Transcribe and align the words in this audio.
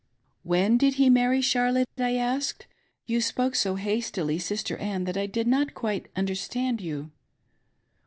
"When 0.61 0.79
did 0.79 0.95
he 0.95 1.11
marry 1.11 1.41
Charlotte 1.41 1.87
V 1.95 2.01
I 2.03 2.13
asked." 2.15 2.65
You 3.05 3.21
spoke 3.21 3.53
so 3.53 3.75
hastily, 3.75 4.39
Sister 4.39 4.75
Ann, 4.77 5.03
that 5.03 5.15
I 5.15 5.27
did 5.27 5.45
not 5.45 5.75
quite 5.75 6.07
understand 6.15 6.81
you." 6.81 7.11